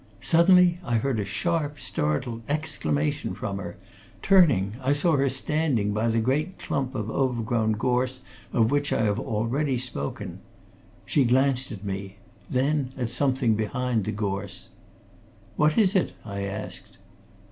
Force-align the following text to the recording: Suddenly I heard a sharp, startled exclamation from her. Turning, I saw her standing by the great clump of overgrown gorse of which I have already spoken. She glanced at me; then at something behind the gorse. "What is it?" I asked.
Suddenly 0.21 0.79
I 0.83 0.95
heard 0.95 1.19
a 1.19 1.25
sharp, 1.25 1.79
startled 1.79 2.41
exclamation 2.49 3.35
from 3.35 3.59
her. 3.59 3.77
Turning, 4.23 4.73
I 4.81 4.93
saw 4.93 5.15
her 5.15 5.29
standing 5.29 5.93
by 5.93 6.07
the 6.07 6.19
great 6.19 6.57
clump 6.57 6.95
of 6.95 7.11
overgrown 7.11 7.73
gorse 7.73 8.19
of 8.51 8.71
which 8.71 8.91
I 8.91 9.03
have 9.03 9.19
already 9.19 9.77
spoken. 9.77 10.39
She 11.05 11.23
glanced 11.23 11.71
at 11.71 11.83
me; 11.85 12.15
then 12.49 12.89
at 12.97 13.11
something 13.11 13.53
behind 13.53 14.05
the 14.05 14.11
gorse. 14.11 14.69
"What 15.55 15.77
is 15.77 15.93
it?" 15.95 16.13
I 16.25 16.45
asked. 16.45 16.97